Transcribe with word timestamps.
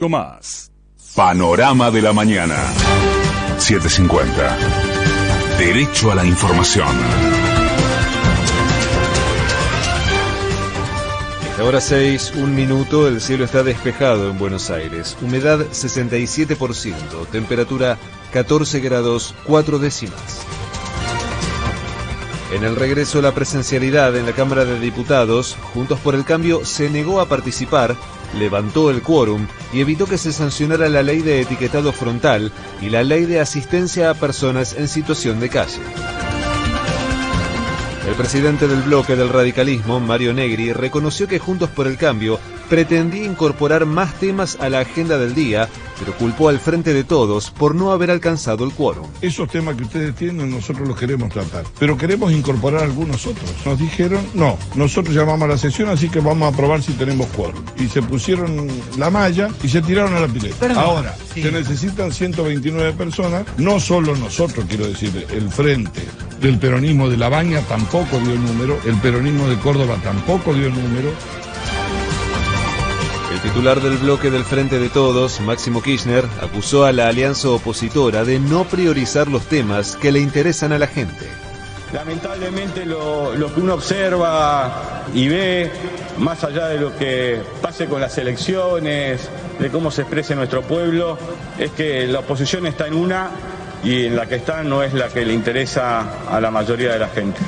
Tomás. 0.00 0.72
Panorama 1.14 1.90
de 1.90 2.00
la 2.00 2.14
mañana. 2.14 2.56
750. 3.58 4.56
Derecho 5.58 6.10
a 6.10 6.14
la 6.14 6.24
información. 6.24 6.88
Esta 11.50 11.64
hora 11.64 11.82
6, 11.82 12.32
un 12.36 12.54
minuto, 12.54 13.08
el 13.08 13.20
cielo 13.20 13.44
está 13.44 13.62
despejado 13.62 14.30
en 14.30 14.38
Buenos 14.38 14.70
Aires. 14.70 15.18
Humedad 15.20 15.58
67%, 15.66 17.26
temperatura 17.30 17.98
14 18.32 18.80
grados 18.80 19.34
4 19.44 19.78
décimas. 19.78 20.46
En 22.52 22.64
el 22.64 22.74
regreso 22.74 23.20
a 23.20 23.22
la 23.22 23.32
presencialidad 23.32 24.16
en 24.16 24.26
la 24.26 24.32
Cámara 24.32 24.64
de 24.64 24.80
Diputados, 24.80 25.56
Juntos 25.72 26.00
por 26.00 26.16
el 26.16 26.24
Cambio 26.24 26.64
se 26.64 26.90
negó 26.90 27.20
a 27.20 27.28
participar, 27.28 27.94
levantó 28.38 28.90
el 28.90 29.02
quórum 29.02 29.46
y 29.72 29.80
evitó 29.80 30.06
que 30.06 30.18
se 30.18 30.32
sancionara 30.32 30.88
la 30.88 31.02
ley 31.02 31.22
de 31.22 31.40
etiquetado 31.40 31.92
frontal 31.92 32.50
y 32.80 32.90
la 32.90 33.04
ley 33.04 33.24
de 33.24 33.40
asistencia 33.40 34.10
a 34.10 34.14
personas 34.14 34.74
en 34.76 34.88
situación 34.88 35.38
de 35.38 35.48
calle. 35.48 36.19
El 38.06 38.14
presidente 38.14 38.66
del 38.66 38.82
bloque 38.82 39.14
del 39.14 39.28
radicalismo, 39.28 40.00
Mario 40.00 40.32
Negri, 40.32 40.72
reconoció 40.72 41.28
que 41.28 41.38
Juntos 41.38 41.68
por 41.68 41.86
el 41.86 41.98
Cambio 41.98 42.40
pretendía 42.70 43.24
incorporar 43.24 43.84
más 43.84 44.14
temas 44.14 44.56
a 44.58 44.68
la 44.70 44.80
agenda 44.80 45.18
del 45.18 45.34
día, 45.34 45.68
pero 45.98 46.16
culpó 46.16 46.48
al 46.48 46.58
Frente 46.58 46.94
de 46.94 47.04
Todos 47.04 47.50
por 47.50 47.74
no 47.74 47.92
haber 47.92 48.10
alcanzado 48.10 48.64
el 48.64 48.72
quórum. 48.72 49.06
Esos 49.20 49.50
temas 49.50 49.76
que 49.76 49.82
ustedes 49.82 50.14
tienen 50.14 50.50
nosotros 50.50 50.88
los 50.88 50.96
queremos 50.96 51.28
tratar, 51.28 51.64
pero 51.78 51.96
queremos 51.98 52.32
incorporar 52.32 52.84
algunos 52.84 53.26
otros. 53.26 53.50
Nos 53.66 53.78
dijeron, 53.78 54.26
no, 54.34 54.56
nosotros 54.76 55.14
llamamos 55.14 55.42
a 55.42 55.52
la 55.52 55.58
sesión, 55.58 55.90
así 55.90 56.08
que 56.08 56.20
vamos 56.20 56.52
a 56.52 56.56
probar 56.56 56.82
si 56.82 56.92
tenemos 56.92 57.26
quórum. 57.28 57.62
Y 57.76 57.88
se 57.88 58.00
pusieron 58.00 58.66
la 58.96 59.10
malla 59.10 59.50
y 59.62 59.68
se 59.68 59.82
tiraron 59.82 60.14
a 60.14 60.20
la 60.20 60.28
pileta. 60.28 60.72
Ahora, 60.74 61.14
se 61.34 61.52
necesitan 61.52 62.12
129 62.12 62.92
personas, 62.94 63.44
no 63.58 63.78
solo 63.78 64.16
nosotros, 64.16 64.64
quiero 64.68 64.86
decir, 64.86 65.26
el 65.30 65.50
Frente 65.50 66.02
del 66.40 66.58
peronismo 66.58 67.08
de 67.08 67.16
La 67.16 67.28
Baña 67.28 67.60
tampoco 67.68 68.18
dio 68.18 68.32
el 68.32 68.42
número, 68.42 68.78
el 68.84 68.96
peronismo 68.96 69.48
de 69.48 69.58
Córdoba 69.58 69.98
tampoco 70.02 70.54
dio 70.54 70.68
el 70.68 70.74
número. 70.74 71.10
El 73.32 73.40
titular 73.40 73.80
del 73.80 73.96
bloque 73.98 74.30
del 74.30 74.44
Frente 74.44 74.78
de 74.78 74.88
Todos, 74.88 75.40
Máximo 75.40 75.82
Kirchner, 75.82 76.24
acusó 76.42 76.84
a 76.84 76.92
la 76.92 77.08
alianza 77.08 77.48
opositora 77.50 78.24
de 78.24 78.38
no 78.38 78.64
priorizar 78.64 79.28
los 79.28 79.44
temas 79.44 79.96
que 79.96 80.12
le 80.12 80.20
interesan 80.20 80.72
a 80.72 80.78
la 80.78 80.86
gente. 80.86 81.26
Lamentablemente 81.92 82.86
lo, 82.86 83.34
lo, 83.34 83.52
que 83.52 83.60
uno 83.60 83.74
observa 83.74 85.04
y 85.12 85.28
ve, 85.28 85.70
más 86.18 86.44
allá 86.44 86.68
de 86.68 86.78
lo 86.78 86.96
que 86.96 87.40
pase 87.60 87.86
con 87.86 88.00
las 88.00 88.16
elecciones, 88.18 89.28
de 89.58 89.70
cómo 89.70 89.90
se 89.90 90.02
exprese 90.02 90.36
nuestro 90.36 90.62
pueblo, 90.62 91.18
es 91.58 91.70
que 91.72 92.06
la 92.06 92.20
oposición 92.20 92.66
está 92.66 92.86
en 92.86 92.94
una 92.94 93.30
y 93.82 94.06
en 94.06 94.16
la 94.16 94.26
que 94.26 94.36
está 94.36 94.62
no 94.62 94.82
es 94.82 94.92
la 94.94 95.08
que 95.08 95.24
le 95.24 95.32
interesa 95.32 96.26
a 96.28 96.40
la 96.40 96.50
mayoría 96.50 96.92
de 96.92 96.98
la 96.98 97.08
gente. 97.08 97.40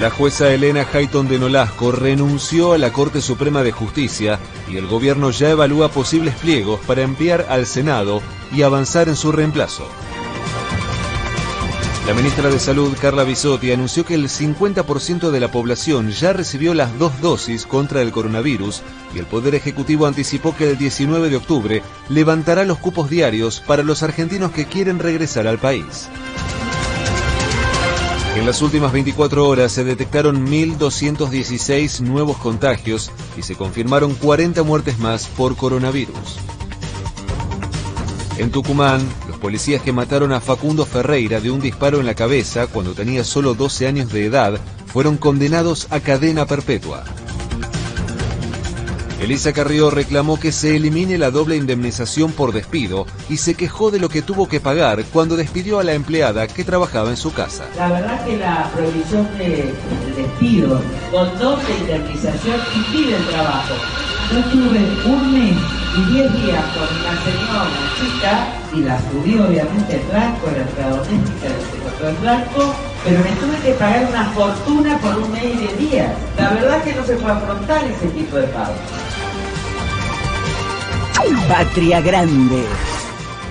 La 0.00 0.10
jueza 0.10 0.52
Elena 0.52 0.86
Hayton 0.92 1.26
de 1.26 1.38
Nolasco 1.38 1.90
renunció 1.90 2.74
a 2.74 2.78
la 2.78 2.92
Corte 2.92 3.22
Suprema 3.22 3.62
de 3.62 3.72
Justicia 3.72 4.38
y 4.68 4.76
el 4.76 4.86
gobierno 4.86 5.30
ya 5.30 5.50
evalúa 5.50 5.88
posibles 5.88 6.34
pliegos 6.34 6.80
para 6.86 7.00
enviar 7.00 7.46
al 7.48 7.64
Senado 7.64 8.20
y 8.52 8.60
avanzar 8.60 9.08
en 9.08 9.16
su 9.16 9.32
reemplazo. 9.32 9.88
La 12.06 12.14
ministra 12.14 12.48
de 12.48 12.60
Salud, 12.60 12.96
Carla 13.00 13.24
Bisotti, 13.24 13.72
anunció 13.72 14.04
que 14.04 14.14
el 14.14 14.28
50% 14.28 15.32
de 15.32 15.40
la 15.40 15.50
población 15.50 16.12
ya 16.12 16.32
recibió 16.32 16.72
las 16.72 16.96
dos 17.00 17.20
dosis 17.20 17.66
contra 17.66 18.00
el 18.00 18.12
coronavirus 18.12 18.82
y 19.12 19.18
el 19.18 19.26
Poder 19.26 19.56
Ejecutivo 19.56 20.06
anticipó 20.06 20.54
que 20.54 20.70
el 20.70 20.78
19 20.78 21.30
de 21.30 21.36
octubre 21.36 21.82
levantará 22.08 22.64
los 22.64 22.78
cupos 22.78 23.10
diarios 23.10 23.60
para 23.60 23.82
los 23.82 24.04
argentinos 24.04 24.52
que 24.52 24.66
quieren 24.66 25.00
regresar 25.00 25.48
al 25.48 25.58
país. 25.58 26.08
En 28.36 28.46
las 28.46 28.62
últimas 28.62 28.92
24 28.92 29.48
horas 29.48 29.72
se 29.72 29.82
detectaron 29.82 30.46
1.216 30.46 32.02
nuevos 32.02 32.36
contagios 32.36 33.10
y 33.36 33.42
se 33.42 33.56
confirmaron 33.56 34.14
40 34.14 34.62
muertes 34.62 35.00
más 35.00 35.26
por 35.26 35.56
coronavirus. 35.56 36.38
En 38.38 38.50
Tucumán, 38.50 39.00
los 39.36 39.42
policías 39.42 39.82
que 39.82 39.92
mataron 39.92 40.32
a 40.32 40.40
Facundo 40.40 40.86
Ferreira 40.86 41.42
de 41.42 41.50
un 41.50 41.60
disparo 41.60 42.00
en 42.00 42.06
la 42.06 42.14
cabeza 42.14 42.68
cuando 42.68 42.94
tenía 42.94 43.22
solo 43.22 43.52
12 43.52 43.86
años 43.86 44.10
de 44.10 44.24
edad 44.24 44.58
fueron 44.86 45.18
condenados 45.18 45.88
a 45.90 46.00
cadena 46.00 46.46
perpetua. 46.46 47.04
Elisa 49.20 49.52
Carrió 49.52 49.90
reclamó 49.90 50.40
que 50.40 50.52
se 50.52 50.74
elimine 50.74 51.18
la 51.18 51.30
doble 51.30 51.56
indemnización 51.56 52.32
por 52.32 52.54
despido 52.54 53.04
y 53.28 53.36
se 53.36 53.54
quejó 53.54 53.90
de 53.90 53.98
lo 53.98 54.08
que 54.08 54.22
tuvo 54.22 54.48
que 54.48 54.58
pagar 54.58 55.04
cuando 55.12 55.36
despidió 55.36 55.80
a 55.80 55.84
la 55.84 55.92
empleada 55.92 56.46
que 56.46 56.64
trabajaba 56.64 57.10
en 57.10 57.18
su 57.18 57.34
casa. 57.34 57.66
La 57.76 57.88
verdad 57.88 58.24
que 58.24 58.38
la 58.38 58.70
prohibición 58.74 59.28
de, 59.36 59.74
despido 60.16 60.80
con 61.12 61.38
doble 61.38 61.76
indemnización 61.80 62.58
impide 62.74 63.16
el 63.16 63.26
trabajo. 63.26 63.74
Yo 64.32 64.42
tuve 64.50 64.80
un 65.04 65.32
mes 65.32 65.56
y 65.96 66.12
diez 66.12 66.32
días 66.42 66.64
con 66.74 66.82
una 66.82 67.14
señora 67.22 67.70
chica 67.96 68.48
y 68.74 68.80
la 68.80 69.00
subió 69.10 69.46
obviamente 69.46 69.96
el 69.96 70.02
blanco, 70.02 70.48
la 70.54 70.62
empleada 70.62 70.96
doméstica 70.96 71.48
se 71.48 72.08
el 72.08 72.16
blanco, 72.16 72.74
pero 73.04 73.18
me 73.20 73.30
tuve 73.30 73.56
que 73.64 73.72
pagar 73.78 74.06
una 74.10 74.24
fortuna 74.30 74.98
por 74.98 75.16
un 75.18 75.32
mes 75.32 75.44
y 75.44 75.56
diez 75.58 75.78
días. 75.78 76.12
La 76.36 76.50
verdad 76.50 76.82
que 76.82 76.94
no 76.94 77.06
se 77.06 77.14
puede 77.16 77.34
afrontar 77.34 77.84
ese 77.84 78.08
tipo 78.08 78.36
de 78.36 78.46
pago. 78.48 78.74
Patria 81.48 82.00
Grande. 82.00 82.64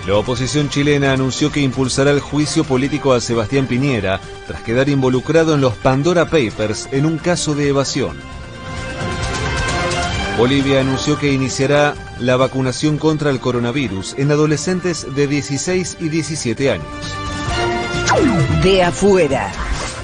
La 0.06 0.18
oposición 0.18 0.70
chilena 0.70 1.14
anunció 1.14 1.52
que 1.52 1.62
impulsará 1.62 2.12
el 2.12 2.20
juicio 2.20 2.64
político 2.64 3.14
a 3.14 3.22
Sebastián 3.22 3.66
Piñera 3.66 4.20
tras 4.46 4.62
quedar 4.62 4.88
involucrado 4.88 5.56
en 5.56 5.62
los 5.62 5.74
Pandora 5.74 6.26
Papers 6.26 6.88
en 6.92 7.06
un 7.06 7.18
caso 7.18 7.56
de 7.56 7.70
evasión. 7.70 8.16
Bolivia 10.38 10.82
anunció 10.82 11.18
que 11.18 11.32
iniciará 11.32 11.96
la 12.20 12.36
vacunación 12.36 12.98
contra 12.98 13.30
el 13.30 13.40
coronavirus 13.40 14.16
en 14.18 14.32
adolescentes 14.32 15.16
de 15.16 15.28
16 15.28 15.98
y 16.02 16.10
17 16.10 16.72
años. 16.72 16.86
De 18.62 18.84
afuera. 18.84 19.50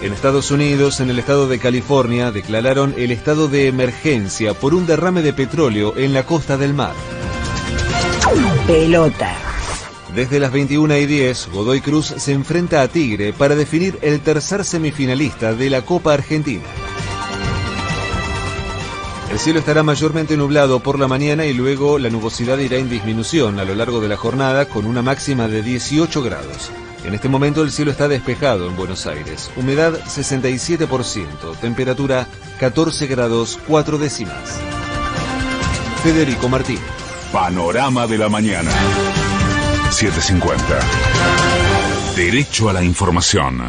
En 0.01 0.13
Estados 0.13 0.49
Unidos, 0.49 1.01
en 1.01 1.09
el 1.09 1.19
estado 1.19 1.49
de 1.49 1.59
California, 1.59 2.31
declararon 2.31 2.95
el 2.97 3.11
estado 3.11 3.49
de 3.49 3.67
emergencia 3.67 4.53
por 4.53 4.73
un 4.73 4.87
derrame 4.87 5.21
de 5.21 5.33
petróleo 5.33 5.97
en 5.97 6.13
la 6.13 6.25
costa 6.25 6.55
del 6.55 6.73
mar. 6.73 6.93
Pelota. 8.65 9.35
Desde 10.15 10.39
las 10.39 10.53
21 10.53 10.95
y 10.97 11.05
10, 11.07 11.49
Godoy 11.51 11.81
Cruz 11.81 12.05
se 12.17 12.31
enfrenta 12.31 12.81
a 12.81 12.87
Tigre 12.87 13.33
para 13.33 13.55
definir 13.55 13.99
el 14.01 14.21
tercer 14.21 14.63
semifinalista 14.63 15.53
de 15.53 15.69
la 15.69 15.81
Copa 15.81 16.13
Argentina. 16.13 16.63
El 19.31 19.39
cielo 19.39 19.59
estará 19.59 19.81
mayormente 19.81 20.35
nublado 20.35 20.81
por 20.81 20.99
la 20.99 21.07
mañana 21.07 21.45
y 21.45 21.53
luego 21.53 21.97
la 21.97 22.09
nubosidad 22.09 22.57
irá 22.57 22.75
en 22.75 22.89
disminución 22.89 23.61
a 23.61 23.63
lo 23.63 23.73
largo 23.75 24.01
de 24.01 24.09
la 24.09 24.17
jornada 24.17 24.65
con 24.65 24.85
una 24.85 25.01
máxima 25.01 25.47
de 25.47 25.63
18 25.63 26.21
grados. 26.21 26.69
En 27.05 27.13
este 27.13 27.29
momento 27.29 27.63
el 27.63 27.71
cielo 27.71 27.91
está 27.91 28.09
despejado 28.09 28.67
en 28.67 28.75
Buenos 28.75 29.07
Aires. 29.07 29.49
Humedad 29.55 29.97
67%, 30.03 31.57
temperatura 31.61 32.27
14 32.59 33.07
grados 33.07 33.57
4 33.67 33.97
décimas. 33.97 34.59
Federico 36.03 36.49
Martín. 36.49 36.79
Panorama 37.31 38.07
de 38.07 38.17
la 38.17 38.27
mañana. 38.27 38.71
750. 39.91 40.61
Derecho 42.17 42.67
a 42.69 42.73
la 42.73 42.83
información. 42.83 43.61